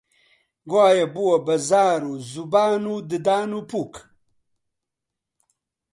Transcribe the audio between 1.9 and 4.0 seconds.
و زوبان و ددان و پووک: